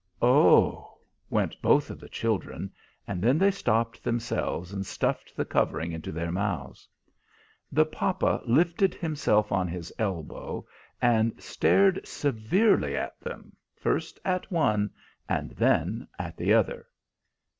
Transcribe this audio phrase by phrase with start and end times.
[0.23, 0.97] "Oh!"
[1.29, 2.71] went both of the children;
[3.07, 6.89] and then they stopped themselves, and stuffed the covering into their mouths.
[7.71, 10.65] The papa lifted himself on his elbow
[11.03, 14.89] and stared severely at them, first at one,
[15.29, 16.87] and then at the other.